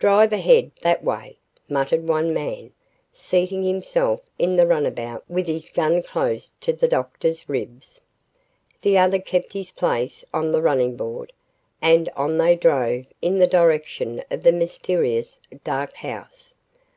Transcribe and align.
"Drive 0.00 0.32
ahead 0.32 0.72
that 0.82 1.04
way!" 1.04 1.38
muttered 1.68 2.08
one 2.08 2.34
man, 2.34 2.72
seating 3.12 3.62
himself 3.62 4.20
in 4.36 4.56
the 4.56 4.66
runabout 4.66 5.22
with 5.30 5.46
his 5.46 5.70
gun 5.70 6.02
close 6.02 6.52
to 6.60 6.72
the 6.72 6.88
doctor's 6.88 7.48
ribs. 7.48 8.00
The 8.82 8.98
other 8.98 9.20
kept 9.20 9.52
his 9.52 9.70
place 9.70 10.24
on 10.34 10.50
the 10.50 10.60
running 10.62 10.96
board, 10.96 11.32
and 11.80 12.08
on 12.16 12.38
they 12.38 12.56
drove 12.56 13.06
in 13.22 13.38
the 13.38 13.46
direction 13.46 14.20
of 14.32 14.42
the 14.42 14.50
mysterious, 14.50 15.38
dark 15.62 15.94
house. 15.94 16.54